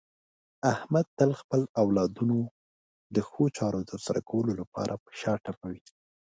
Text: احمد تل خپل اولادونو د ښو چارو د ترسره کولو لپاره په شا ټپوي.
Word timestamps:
احمد 0.73 1.05
تل 1.17 1.31
خپل 1.41 1.61
اولادونو 1.81 2.39
د 3.15 3.17
ښو 3.29 3.43
چارو 3.57 3.79
د 3.81 3.87
ترسره 3.91 4.21
کولو 4.29 4.51
لپاره 4.61 4.93
په 5.03 5.11
شا 5.19 5.33
ټپوي. 5.43 5.79